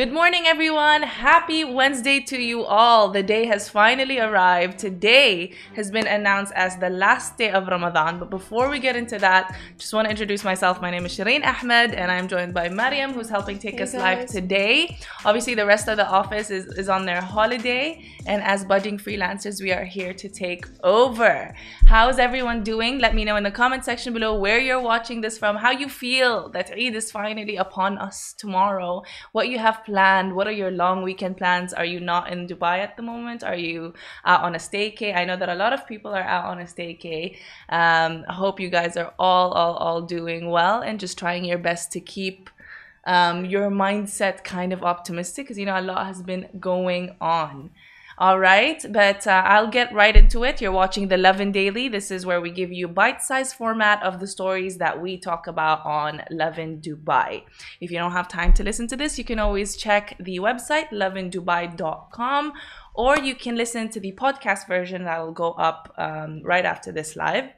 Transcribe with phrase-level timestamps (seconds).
[0.00, 1.02] Good morning, everyone.
[1.02, 3.10] Happy Wednesday to you all.
[3.10, 4.78] The day has finally arrived.
[4.78, 8.18] Today has been announced as the last day of Ramadan.
[8.18, 10.80] But before we get into that, just want to introduce myself.
[10.80, 13.92] My name is Shireen Ahmed, and I'm joined by Mariam, who's helping take Hey, us
[13.92, 14.96] live today.
[15.26, 19.60] Obviously, the rest of the office is, is on their holiday, and as budding freelancers,
[19.60, 21.54] we are here to take over.
[21.84, 23.00] How's everyone doing?
[23.00, 25.90] Let me know in the comment section below where you're watching this from, how you
[25.90, 29.89] feel that Eid is finally upon us tomorrow, what you have planned,
[30.34, 31.72] what are your long weekend plans?
[31.72, 33.42] Are you not in Dubai at the moment?
[33.42, 35.16] Are you out on a staycay?
[35.16, 37.36] I know that a lot of people are out on a staycay.
[37.68, 41.58] Um, I hope you guys are all, all, all doing well and just trying your
[41.58, 42.50] best to keep
[43.04, 47.70] um, your mindset kind of optimistic because you know a lot has been going on.
[48.20, 50.60] All right, but uh, I'll get right into it.
[50.60, 51.88] You're watching the Lovin Daily.
[51.88, 55.86] This is where we give you bite-sized format of the stories that we talk about
[55.86, 57.44] on Lovin Dubai.
[57.80, 60.90] If you don't have time to listen to this, you can always check the website
[60.90, 62.52] lovindubai.com
[62.92, 66.92] or you can listen to the podcast version that will go up um, right after
[66.92, 67.48] this live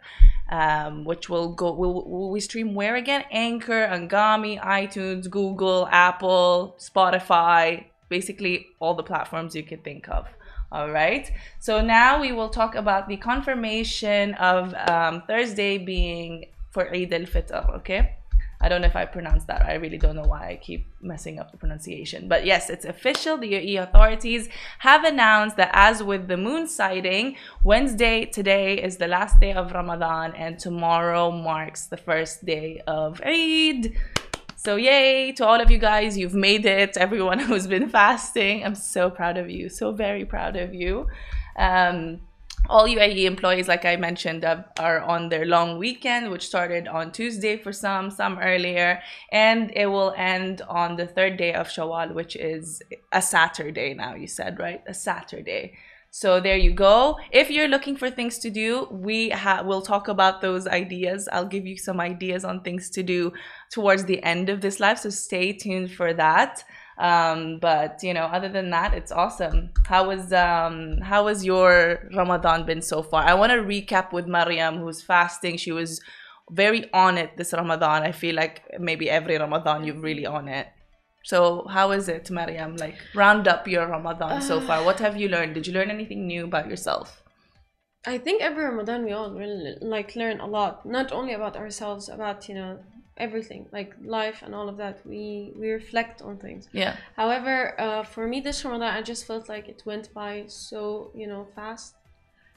[0.50, 6.76] um, which will go will, will we stream where again anchor anghami itunes google apple
[6.78, 10.26] spotify basically all the platforms you could think of
[10.72, 16.92] all right so now we will talk about the confirmation of um, thursday being for
[16.94, 18.16] eid al-fitr okay
[18.62, 19.66] I don't know if I pronounced that.
[19.66, 22.28] I really don't know why I keep messing up the pronunciation.
[22.28, 23.36] But yes, it's official.
[23.36, 24.48] The UAE authorities
[24.78, 29.72] have announced that as with the moon sighting, Wednesday today is the last day of
[29.72, 33.96] Ramadan and tomorrow marks the first day of Eid.
[34.64, 36.96] So yay to all of you guys, you've made it.
[36.96, 39.68] Everyone who's been fasting, I'm so proud of you.
[39.68, 41.08] So very proud of you.
[41.56, 42.20] Um,
[42.68, 47.56] all UAE employees, like I mentioned, are on their long weekend, which started on Tuesday
[47.56, 49.02] for some, some earlier,
[49.32, 52.80] and it will end on the third day of Shawwal, which is
[53.10, 54.80] a Saturday now, you said, right?
[54.86, 55.72] A Saturday.
[56.14, 57.18] So there you go.
[57.30, 59.32] If you're looking for things to do, we
[59.64, 61.26] will talk about those ideas.
[61.32, 63.32] I'll give you some ideas on things to do
[63.70, 66.64] towards the end of this live, so stay tuned for that.
[66.98, 69.70] Um but you know other than that it's awesome.
[69.86, 73.22] How was um how was your ramadan been so far?
[73.24, 75.56] I want to recap with mariam who's fasting.
[75.56, 76.02] She was
[76.50, 78.02] very on it this ramadan.
[78.02, 80.66] I feel like maybe every ramadan you're really on it
[81.24, 82.76] so how is it mariam?
[82.76, 84.84] Like round up your ramadan so far.
[84.84, 85.54] What have you learned?
[85.54, 87.22] Did you learn anything new about yourself?
[88.04, 92.08] I think every Ramadan we all really like learn a lot, not only about ourselves,
[92.08, 92.80] about you know
[93.16, 95.06] everything like life and all of that.
[95.06, 96.68] We we reflect on things.
[96.72, 96.96] yeah.
[97.16, 101.28] However, uh, for me this Ramadan, I just felt like it went by so you
[101.28, 101.94] know fast,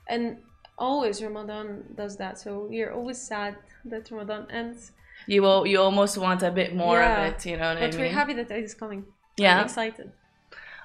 [0.07, 0.37] and
[0.79, 2.39] always Ramadan does that.
[2.39, 3.55] So we are always sad
[3.85, 4.93] that Ramadan ends,
[5.27, 7.95] you will you almost want a bit more Yeah, of it you know what but
[7.95, 9.05] i we're happy that it is coming.
[9.37, 9.57] Yeah.
[9.59, 10.11] I'm excited.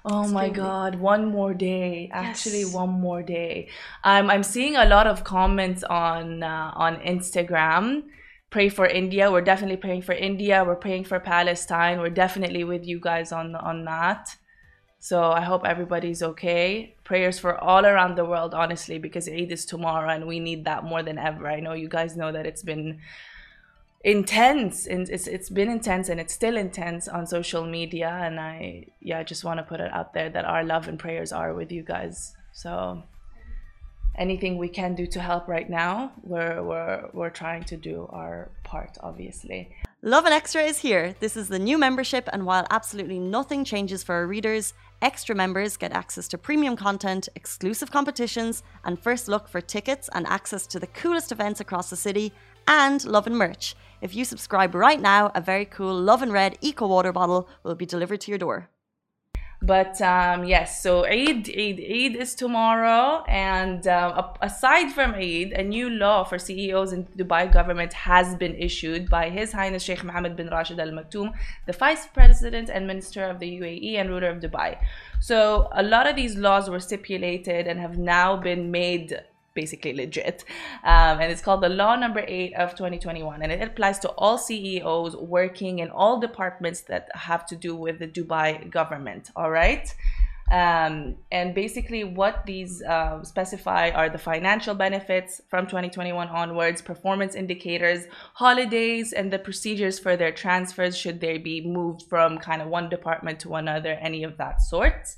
[0.04, 2.08] Oh my god, one more day.
[2.12, 2.72] Actually, Yes.
[2.74, 3.68] one more day.
[4.02, 8.04] Um, I'm seeing a lot of comments on uh, on Instagram.
[8.48, 9.30] Pray for India.
[9.30, 10.64] We're definitely praying for India.
[10.64, 12.00] We're praying for Palestine.
[12.00, 14.36] We're definitely with you guys on on that.
[15.02, 16.94] So I hope everybody's okay.
[17.04, 20.84] Prayers for all around the world, honestly, because Eid is tomorrow and we need that
[20.84, 21.46] more than ever.
[21.48, 23.00] I know you guys know that it's been
[24.02, 28.86] intense and it's it's been intense and it's still intense on social media and I
[29.00, 31.52] yeah I just want to put it out there that our love and prayers are
[31.52, 33.02] with you guys so
[34.16, 38.50] anything we can do to help right now we're we're we're trying to do our
[38.64, 39.70] part obviously
[40.02, 41.14] Lovin Extra is here.
[41.20, 44.72] This is the new membership, and while absolutely nothing changes for our readers,
[45.02, 50.26] extra members get access to premium content, exclusive competitions, and first look for tickets and
[50.26, 52.32] access to the coolest events across the city,
[52.70, 53.74] and Lovin merch.
[54.00, 57.84] If you subscribe right now, a very cool Lovin Red Eco Water bottle will be
[57.84, 58.68] delivered to your door.
[59.62, 65.62] But um, yes, so Eid, Eid, Eid is tomorrow, and a- aside from Eid, a
[65.62, 70.02] new law for CEOs in the Dubai government has been issued by His Highness Sheikh
[70.02, 71.34] Mohammed bin Rashid Al Maktoum,
[71.66, 74.78] the Vice President and Minister of the UAE and ruler of Dubai.
[75.20, 79.20] So a lot of these laws were stipulated and have now been made
[79.54, 80.44] basically legit.
[80.84, 83.42] Um, and it's called the Law Number 8 of 2021.
[83.42, 87.98] And it applies to all CEOs working in all departments that have to do with
[87.98, 89.30] the Dubai government.
[89.36, 89.92] All right.
[90.50, 97.36] Um, and basically, what these uh, specify are the financial benefits from 2021 onwards, performance
[97.36, 102.66] indicators, holidays, and the procedures for their transfers should they be moved from kind of
[102.66, 105.14] one department to another, any of that sort.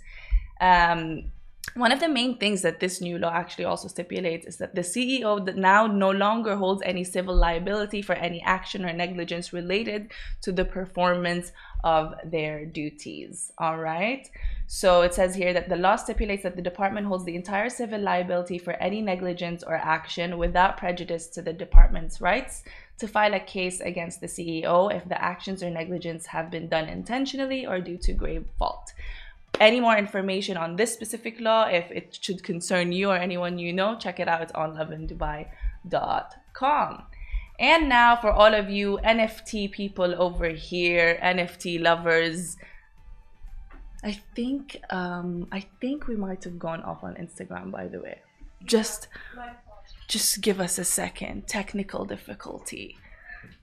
[0.60, 1.32] Um,
[1.74, 4.82] one of the main things that this new law actually also stipulates is that the
[4.82, 10.10] CEO now no longer holds any civil liability for any action or negligence related
[10.42, 13.52] to the performance of their duties.
[13.58, 14.28] All right.
[14.66, 18.00] So it says here that the law stipulates that the department holds the entire civil
[18.00, 22.64] liability for any negligence or action without prejudice to the department's rights
[22.98, 26.88] to file a case against the CEO if the actions or negligence have been done
[26.88, 28.92] intentionally or due to grave fault
[29.62, 33.72] any more information on this specific law, if it should concern you or anyone you
[33.72, 34.52] know, check it out.
[34.54, 37.02] On lovindubai.com.
[37.58, 42.56] And now for all of you NFT people over here, NFT lovers,
[44.02, 48.20] I think um, I think we might have gone off on Instagram by the way.
[48.64, 49.06] Just
[50.08, 51.46] just give us a second.
[51.46, 52.98] Technical difficulty.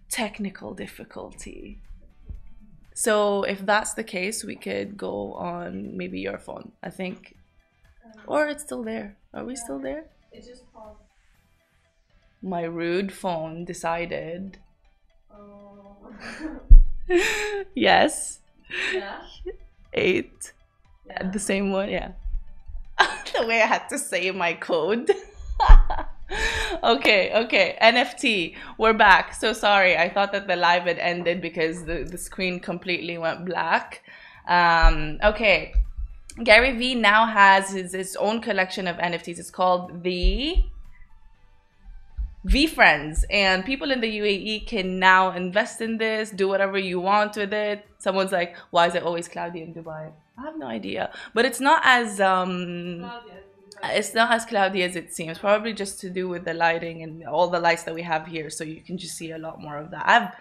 [0.10, 1.80] Technical difficulty.
[3.00, 6.74] So if that's the case, we could go on maybe your phone.
[6.84, 7.38] I think,
[8.04, 9.16] um, or it's still there.
[9.34, 10.04] Are we still there?
[10.34, 11.00] It just paused.
[12.42, 14.58] My rude phone decided.
[15.34, 16.12] Oh.
[17.74, 18.42] yes,
[18.94, 19.22] yeah.
[19.94, 20.52] eight.
[21.08, 21.32] Yeah.
[21.32, 22.12] The same one, yeah.
[23.00, 25.10] the way I had to say my code.
[26.84, 27.78] Okay, okay.
[27.82, 28.56] NFT.
[28.78, 29.34] We're back.
[29.34, 29.98] So sorry.
[29.98, 34.04] I thought that the live had ended because the, the screen completely went black.
[34.48, 35.74] Um, okay.
[36.44, 39.40] Gary Vee now has his, his own collection of NFTs.
[39.40, 40.64] It's called the
[42.48, 47.36] VeeFriends, and people in the UAE can now invest in this, do whatever you want
[47.36, 47.86] with it.
[47.98, 51.60] Someone's like, "Why is it always cloudy in Dubai?" I have no idea, but it's
[51.60, 53.02] not as um,
[53.84, 55.38] it's not as cloudy as it seems.
[55.38, 58.50] Probably just to do with the lighting and all the lights that we have here,
[58.50, 60.08] so you can just see a lot more of that.
[60.08, 60.36] I have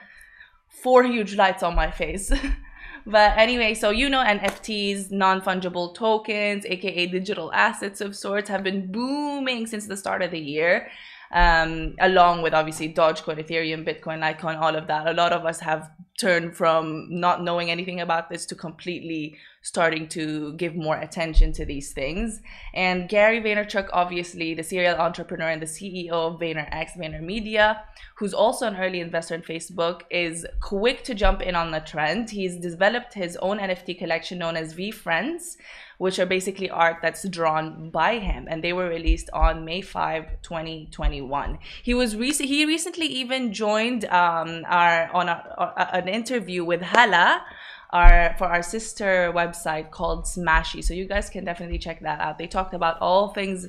[0.68, 2.32] four huge lights on my face.
[3.06, 8.90] but anyway, so you know NFTs, non-fungible tokens, aka digital assets of sorts, have been
[8.90, 10.88] booming since the start of the year.
[11.30, 15.06] Um, along with obviously Dogecoin, Ethereum, Bitcoin, Litecoin, all of that.
[15.06, 20.08] A lot of us have turned from not knowing anything about this to completely starting
[20.08, 22.40] to give more attention to these things.
[22.74, 27.80] And Gary Vaynerchuk, obviously the serial entrepreneur and the CEO of VaynerX, VaynerMedia,
[28.16, 32.30] who's also an early investor in Facebook, is quick to jump in on the trend.
[32.30, 35.56] He's developed his own NFT collection known as VeeFriends,
[35.98, 40.42] which are basically art that's drawn by him, and they were released on May 5,
[40.42, 41.58] 2021.
[41.82, 46.82] He was rec- he recently even joined um, our on a, a, an interview with
[46.82, 47.44] Hala
[47.90, 50.84] our for our sister website called Smashi.
[50.84, 52.38] So you guys can definitely check that out.
[52.38, 53.68] They talked about all things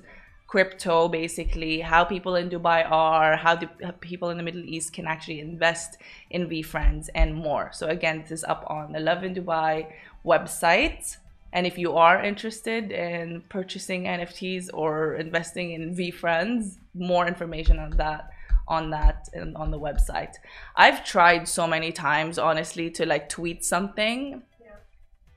[0.50, 3.68] crypto basically how people in dubai are how the
[4.02, 5.98] people in the middle east can actually invest
[6.32, 9.86] in VeeFriends and more so again this is up on the lovin dubai
[10.26, 11.18] website
[11.54, 17.92] and if you are interested in purchasing nfts or investing in VeeFriends more information on
[17.98, 18.32] that
[18.70, 20.36] on that and on the website.
[20.76, 24.44] I've tried so many times, honestly, to like tweet something.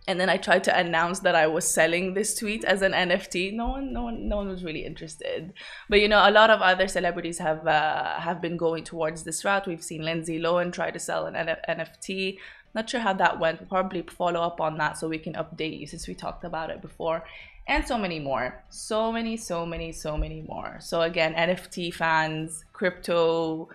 [0.09, 3.53] And then I tried to announce that I was selling this tweet as an NFT.
[3.53, 5.53] No one, no one, no one was really interested.
[5.89, 9.45] But you know, a lot of other celebrities have uh, have been going towards this
[9.45, 9.69] route.
[9.69, 12.39] We've seen Lindsay Lohan try to sell an NF- NFT.
[12.75, 13.61] Not sure how that went.
[13.61, 16.71] We'll probably follow up on that so we can update you since we talked about
[16.71, 17.23] it before
[17.67, 18.63] and so many more.
[18.71, 20.79] So many, so many, so many more.
[20.81, 23.69] So again, NFT fans, crypto,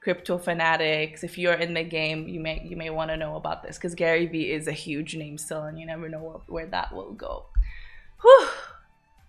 [0.00, 1.24] crypto fanatics.
[1.24, 3.94] If you're in the game, you may you may want to know about this because
[3.94, 7.46] Gary Vee is a huge name still, and you never know where, that will go.
[8.22, 8.48] Whew,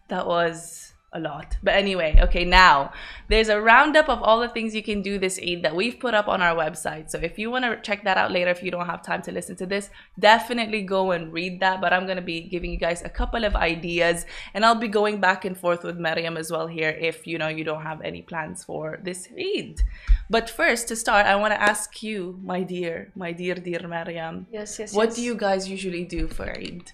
[0.09, 1.57] that was a lot.
[1.61, 2.93] But anyway, okay, now
[3.27, 6.13] there's a roundup of all the things you can do this Eid that we've put
[6.13, 7.11] up on our website.
[7.11, 9.31] So if you want to check that out later, if you don't have time to
[9.31, 9.89] listen to this,
[10.19, 11.81] definitely go and read that.
[11.81, 14.87] But I'm going to be giving you guys a couple of ideas and I'll be
[14.87, 18.01] going back and forth with Mariam as well here if you know you don't have
[18.01, 19.81] any plans for this Eid.
[20.29, 24.47] But first, to start, I want to ask you, my dear, my dear, dear Mariam.
[24.49, 24.93] Yes, yes.
[24.93, 25.15] What yes.
[25.17, 26.93] do you guys usually do for Eid?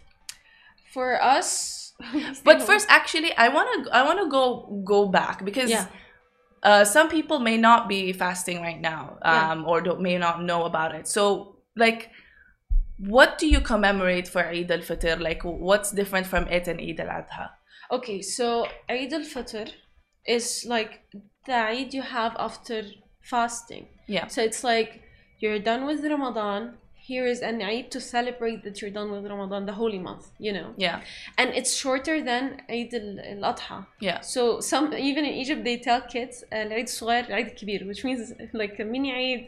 [0.92, 1.77] For us.
[2.44, 5.88] but first actually i want to i want to go go back because Yeah.
[6.64, 9.52] uh, some people may not be fasting right now Yeah.
[9.52, 12.10] um, or don't, may not know about it so like
[13.00, 17.50] what do you commemorate for eid al-fitr like what's different from it and eid al-adha
[17.90, 19.72] Okay, so Eid al-Fitr
[20.26, 20.92] is like
[21.46, 22.84] the Eid you have after
[23.22, 23.88] fasting.
[24.08, 25.04] yeah So it's like
[25.40, 26.78] you're done with Ramadan,
[27.08, 30.52] here is an Eid to celebrate that you're done with Ramadan, the holy month, you
[30.58, 30.70] know.
[30.76, 30.98] Yeah.
[31.38, 32.44] And it's shorter than
[32.78, 33.78] Eid al Adha.
[34.08, 34.20] Yeah.
[34.34, 38.34] So some even in Egypt they tell kids uh, Eid Sugar, Eid Kibir, which means
[38.62, 39.44] like a mini Eid,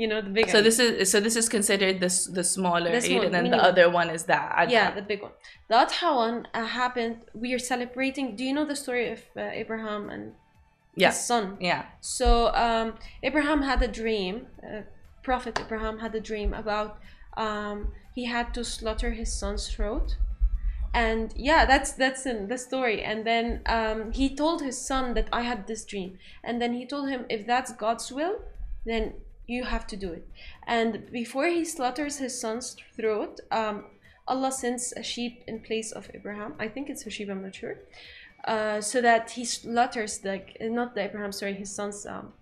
[0.00, 0.50] you know, the big.
[0.56, 3.50] So this is so this is considered the the smaller the small, Eid, and then
[3.56, 4.68] the other one is that.
[4.76, 5.34] Yeah, the big one.
[5.70, 7.16] The Adha one uh, happened.
[7.44, 8.26] We are celebrating.
[8.38, 10.24] Do you know the story of uh, Abraham and
[10.96, 11.10] yeah.
[11.10, 11.44] his son.
[11.60, 11.82] Yeah.
[12.00, 12.28] So
[12.66, 14.46] um, Abraham had a dream.
[14.62, 14.82] Uh,
[15.24, 16.98] Prophet Abraham had a dream about
[17.36, 20.16] um, he had to slaughter his son's throat,
[20.92, 23.02] and yeah, that's that's in the story.
[23.02, 26.86] And then um, he told his son that I had this dream, and then he
[26.86, 28.36] told him if that's God's will,
[28.84, 29.14] then
[29.46, 30.28] you have to do it.
[30.66, 33.86] And before he slaughters his son's throat, um,
[34.28, 36.54] Allah sends a sheep in place of Abraham.
[36.58, 37.28] I think it's a sheep.
[37.28, 37.78] I'm not sure.
[38.44, 42.32] Uh, so that he slaughters like not the Abraham, sorry, his son's um,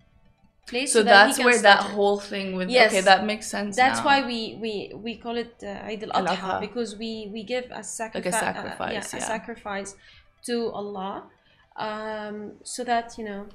[0.67, 0.93] place.
[0.93, 1.95] So, that that's where that slaughter.
[1.95, 2.93] whole thing with Yes.
[2.93, 3.77] okay, that makes sense.
[3.77, 4.05] That's now.
[4.07, 6.61] why we we we call it uh, Eid al Al-Adha.
[6.61, 9.25] Because we we give a sacrifice, sacrifice, yeah, yeah.
[9.25, 9.95] a sacrifice
[10.47, 11.25] to Allah,
[11.77, 13.47] um, so that you know.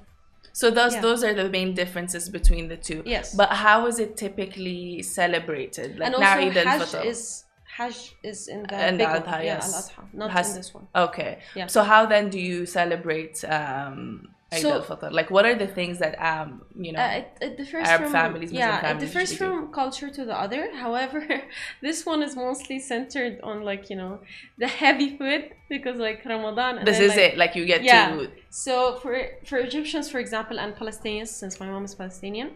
[0.53, 1.01] So those Yeah.
[1.01, 3.03] those are the main differences between the two.
[3.05, 3.35] Yes.
[3.35, 5.99] But how is it typically celebrated?
[5.99, 7.05] Like and also Eid al-Fitr.
[7.05, 7.43] is
[7.77, 9.55] Hajj is in the And big the one, Adha, yeah.
[9.55, 10.87] Al Adha, not Has- in this one.
[10.95, 11.39] Okay.
[11.55, 11.67] Yeah.
[11.67, 15.09] So how then do you celebrate um So-?
[15.11, 18.11] Like what are the things that um you know Uh, it, it differs Arab from
[18.13, 19.55] families, Muslim yeah, it families differs usually do.
[19.57, 20.73] from culture to the other.
[20.85, 21.21] However,
[21.81, 24.19] this one is mostly centered on like you know
[24.57, 26.77] the heavy food because like Ramadan.
[26.77, 27.37] And this then, is like, it.
[27.37, 28.15] Like you get yeah.
[28.15, 29.13] to So for
[29.45, 32.49] for Egyptians, for example, and Palestinians, since my mom is Palestinian,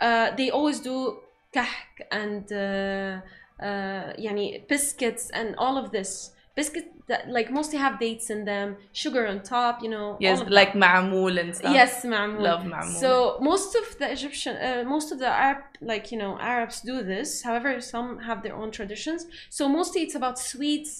[0.00, 1.20] uh, they always do
[1.56, 3.20] kahk and uh,
[3.64, 6.32] uh, yani biscuits and all of this.
[6.60, 8.68] Biscuits that like mostly have dates in them,
[9.02, 10.08] sugar on top, you know.
[10.26, 10.82] yes, like that.
[10.84, 11.74] ma'moul and stuff.
[11.80, 12.42] Yes, ma'moul.
[12.50, 13.00] Love ma'moul.
[13.04, 13.10] So
[13.50, 15.60] most of the Egyptian, uh, most of the Arab,
[15.92, 17.28] like you know, Arabs do this.
[17.48, 19.20] However, some have their own traditions.
[19.58, 20.92] So mostly it's about sweets,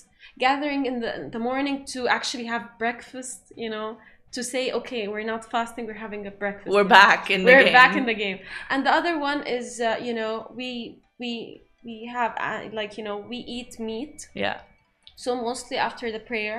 [0.46, 3.38] gathering in the the morning to actually have breakfast.
[3.64, 3.88] You know,
[4.36, 6.72] to say, okay, we're not fasting, we're having a breakfast.
[6.76, 7.72] We're back in the We're game.
[7.72, 8.38] back in the game.
[8.70, 10.70] And the other one is, uh, you know, we
[11.18, 11.30] we
[11.84, 14.28] we have uh, like you know we eat meat.
[14.34, 14.60] Yeah.
[15.24, 16.58] So mostly after the prayer,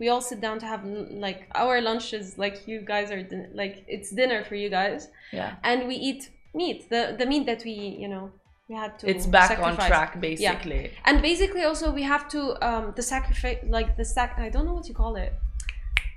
[0.00, 0.82] we all sit down to have
[1.26, 3.22] like our lunches, like you guys are
[3.62, 5.00] like it's dinner for you guys,
[5.38, 5.50] Yeah.
[5.70, 6.22] and we eat
[6.60, 8.24] meat, the the meat that we you know
[8.68, 9.04] we had to.
[9.12, 10.82] It's back on track basically.
[10.84, 11.06] Yeah.
[11.08, 14.76] And basically, also we have to um the sacrifice like the sac I don't know
[14.78, 15.32] what you call it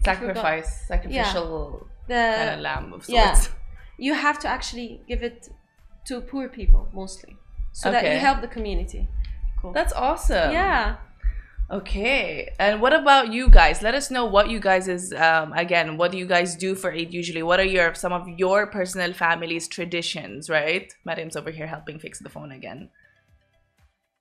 [0.04, 3.10] Sacrifice, sacrificial the kind of lamb of sorts.
[3.10, 3.36] yeah
[4.08, 5.40] you have to actually give it
[6.08, 7.34] to poor people mostly
[7.72, 9.08] so that you help the community.
[9.60, 9.72] Cool.
[9.78, 10.52] That's awesome.
[10.52, 10.98] yeah.
[11.72, 12.54] Okay.
[12.60, 13.82] And what about you guys?
[13.82, 16.92] Let us know what you guys is um again, what do you guys do for
[16.92, 17.42] Eid usually?
[17.42, 20.94] What are your some of your personal family's traditions, right?
[21.06, 22.90] Mariam's over here helping fix the phone again.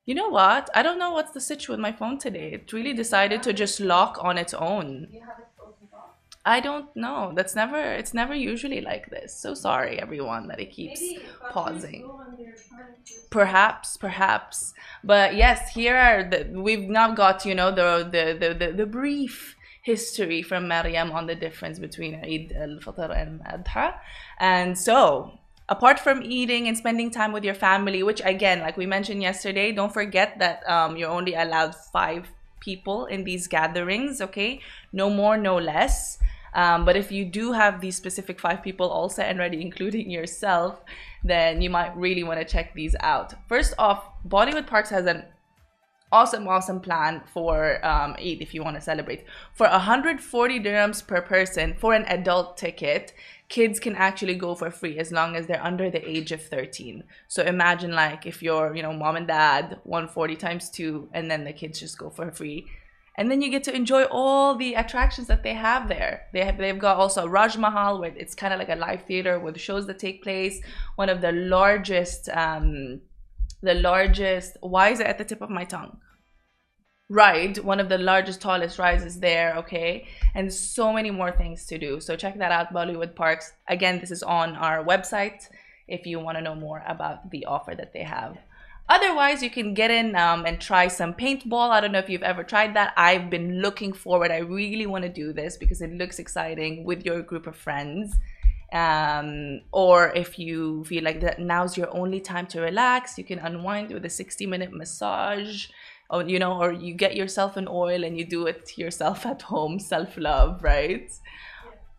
[0.06, 0.70] You know what?
[0.74, 2.52] I don't know what's the situation with my phone today.
[2.52, 5.08] It really decided to just lock on its own.
[6.44, 7.32] I don't know.
[7.34, 9.34] That's never it's never usually like this.
[9.34, 11.14] So sorry everyone that it keeps
[11.48, 12.12] pausing.
[13.30, 14.74] Perhaps, perhaps.
[15.02, 18.86] But yes, here are the we've now got, you know, the the the, the, the
[18.86, 23.94] brief history from Maryam on the difference between Eid al-Fitr and Adha.
[24.38, 28.86] And so, apart from eating and spending time with your family, which again, like we
[28.86, 34.60] mentioned yesterday, don't forget that um, you're only allowed five people in these gatherings, okay?
[34.92, 36.18] No more, no less.
[36.54, 40.10] Um, but if you do have these specific five people all set and ready, including
[40.10, 40.82] yourself,
[41.22, 43.34] then you might really want to check these out.
[43.48, 45.24] First off, Bollywood Parks has an
[46.14, 49.24] awesome, awesome plan for um, Eid if you want to celebrate.
[49.52, 53.12] For 140 dirhams per person for an adult ticket,
[53.48, 57.02] kids can actually go for free as long as they're under the age of 13.
[57.26, 61.42] So imagine like if you're, you know, mom and dad, 140 times two, and then
[61.44, 62.66] the kids just go for free.
[63.16, 66.26] And then you get to enjoy all the attractions that they have there.
[66.32, 69.38] They have, they've got also Raj Mahal, where it's kind of like a live theater
[69.38, 70.60] with shows that take place.
[70.96, 73.02] One of the largest, um,
[73.62, 74.56] the largest.
[74.60, 75.98] Why is it at the tip of my tongue?
[77.08, 79.56] Ride, one of the largest, tallest rides is there.
[79.58, 82.00] Okay, and so many more things to do.
[82.00, 83.52] So check that out, Bollywood Parks.
[83.68, 85.48] Again, this is on our website
[85.86, 88.38] if you want to know more about the offer that they have.
[88.88, 91.70] Otherwise, you can get in um, and try some paintball.
[91.70, 92.92] I don't know if you've ever tried that.
[92.96, 94.30] I've been looking forward.
[94.30, 98.14] I really want to do this because it looks exciting with your group of friends.
[98.72, 103.38] Um, or if you feel like that now's your only time to relax, you can
[103.38, 105.68] unwind with a 60 minute massage.
[106.10, 109.40] Or, you know, or you get yourself an oil and you do it yourself at
[109.42, 111.10] home, self love, right?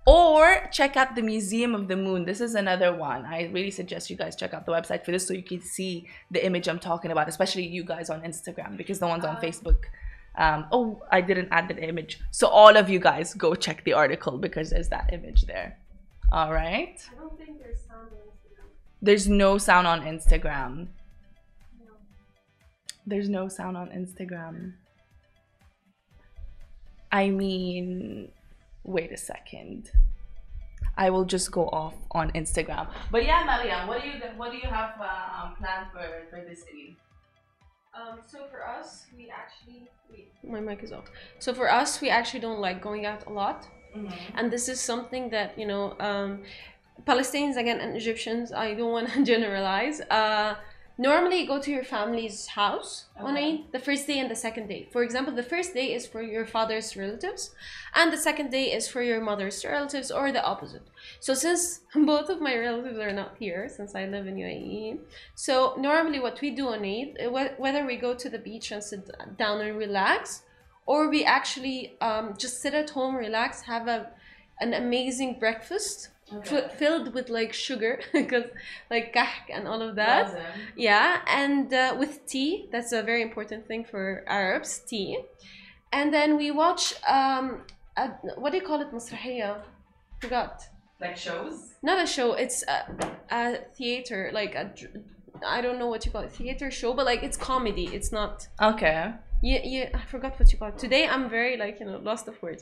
[0.05, 2.25] Or check out the Museum of the Moon.
[2.25, 3.25] This is another one.
[3.25, 6.07] I really suggest you guys check out the website for this so you can see
[6.29, 9.85] the image I'm talking about, especially you guys on Instagram because the ones on Facebook.
[10.37, 12.19] Um, oh, I didn't add the image.
[12.29, 15.79] So all of you guys go check the article because there's that image there.
[16.31, 17.01] All right.
[17.11, 18.67] I don't think there's sound on Instagram.
[19.01, 20.87] There's no sound on Instagram.
[23.07, 24.73] There's no sound on Instagram.
[27.11, 28.31] I mean,
[28.85, 29.91] wait a second.
[30.97, 32.87] I will just go off on Instagram.
[33.11, 36.63] But yeah, Mariam, what do you what do you have uh, planned for for this
[36.63, 36.95] city?
[37.93, 41.05] Um, so for us, we actually wait, my mic is off.
[41.39, 43.67] So for us, we actually don't like going out a lot,
[44.35, 46.43] and this is something that you know, um,
[47.05, 48.53] Palestinians again and Egyptians.
[48.53, 49.99] I don't want to generalize.
[50.01, 50.55] Uh,
[50.97, 53.53] normally, you go to your family's house on Okay.
[53.53, 54.87] Eid, the first day and the second day.
[54.91, 57.51] For example, the first day is for your father's relatives,
[57.93, 60.87] and the second day is for your mother's relatives, or the opposite.
[61.19, 64.99] So since both of my relatives are not here, since I live in UAE,
[65.35, 68.83] so normally what we do on Eid, uh, whether we go to the beach and
[68.83, 70.43] sit down and relax,
[70.85, 74.11] or we actually um, just sit at home, relax, have a
[74.61, 78.44] an amazing breakfast f- filled with like sugar, because
[78.90, 80.28] like kahk and all of that.
[80.76, 85.18] Yeah, and uh, with tea, that's a very important thing for Arabs, tea.
[85.92, 87.62] And then we watch um,
[87.96, 89.56] a, what do you call it, مسرحية?
[90.20, 90.62] Forgot.
[91.00, 91.74] Like shows?
[91.82, 92.34] Not a show.
[92.34, 92.78] It's a,
[93.30, 94.64] a theater, like a.
[94.64, 95.02] dr-
[95.46, 97.86] I don't know what you call it, theater show, but like it's comedy.
[97.86, 98.46] It's not.
[98.60, 99.12] Okay.
[99.45, 99.89] Yeah, yeah.
[99.93, 100.79] I forgot what you call it.
[100.85, 102.61] Today I'm very like you know lost of words.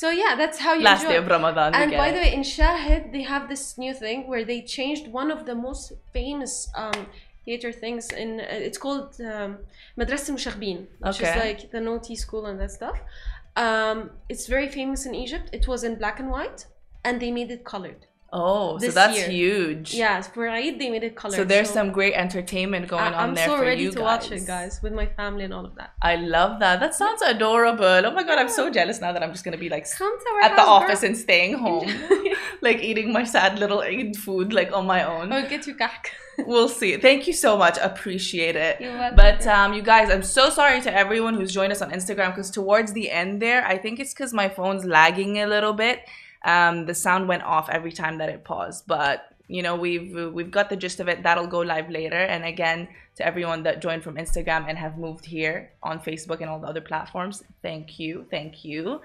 [0.00, 1.12] So yeah, that's how you Last enjoy.
[1.12, 1.70] day of Ramadan.
[1.80, 5.30] And by the way, in Shahid, they have this new thing where they changed one
[5.30, 6.52] of the most famous
[6.82, 7.00] um,
[7.44, 8.10] theater things.
[8.22, 9.50] In uh, it's called um,
[9.98, 12.98] Madrasa which is like the naughty school and that stuff.
[13.54, 15.46] Um, it's very famous in Egypt.
[15.52, 16.66] It was in black and white,
[17.04, 18.02] and they made it colored.
[18.32, 19.28] Oh, so that's year.
[19.28, 19.94] huge.
[19.94, 21.36] Yes, for Eid they made it colored.
[21.36, 24.30] So there's some great entertainment going I- on I'm there so ready you to watch
[24.32, 25.92] it, guys, with my family and all of that.
[26.02, 26.80] I love that.
[26.80, 27.84] That sounds adorable.
[27.84, 29.86] Oh my god, I'm so jealous now that I'm just gonna be like
[30.42, 31.08] at the office girl.
[31.10, 31.88] and staying home,
[32.62, 35.32] like eating my sad little Eid food like on my own.
[35.32, 36.12] I'll get you back.
[36.38, 36.98] We'll see.
[36.98, 37.78] Thank you so much.
[37.80, 38.78] Appreciate it.
[38.78, 39.16] You're welcome.
[39.16, 42.50] But um, you guys, I'm so sorry to everyone who's joined us on Instagram because
[42.50, 46.00] towards the end there, I think it's because my phone's lagging a little bit.
[46.46, 50.50] Um, the sound went off every time that it paused, but you know we've we've
[50.50, 51.22] got the gist of it.
[51.22, 52.16] That'll go live later.
[52.16, 56.48] And again, to everyone that joined from Instagram and have moved here on Facebook and
[56.48, 59.00] all the other platforms, thank you, thank you.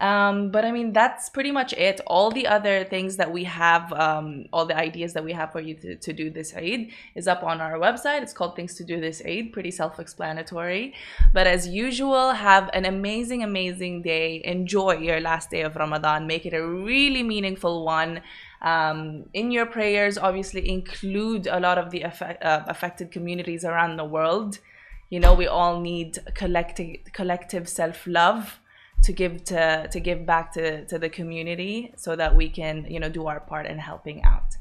[0.00, 2.00] Um, but I mean, that's pretty much it.
[2.06, 5.60] All the other things that we have, um, all the ideas that we have for
[5.60, 8.22] you to, to do this Eid is up on our website.
[8.22, 10.94] It's called Things to Do This Eid, pretty self explanatory.
[11.32, 14.42] But as usual, have an amazing, amazing day.
[14.44, 16.26] Enjoy your last day of Ramadan.
[16.26, 18.20] Make it a really meaningful one.
[18.62, 23.96] Um, in your prayers, obviously, include a lot of the affect, uh, affected communities around
[23.96, 24.58] the world.
[25.10, 28.58] You know, we all need collective, collective self love
[29.04, 32.98] to give to to give back to to the community so that we can you
[32.98, 34.56] know do our part in helping out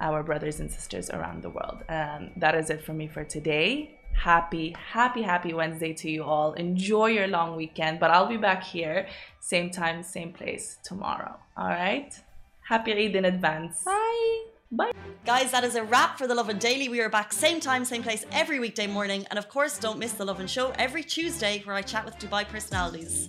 [0.00, 3.98] our brothers and sisters around the world um, that is it for me for today
[4.14, 8.62] happy happy happy wednesday to you all enjoy your long weekend but i'll be back
[8.62, 9.06] here
[9.40, 12.20] same time same place tomorrow all right
[12.68, 14.44] happy eid in advance Bye.
[14.70, 14.92] bye
[15.26, 16.88] Guys, that is a wrap for The Lovin Daily.
[16.88, 19.26] We are back same time, same place every weekday morning.
[19.28, 22.48] And of course, don't miss The Lovin Show every Tuesday where I chat with Dubai
[22.48, 23.28] personalities.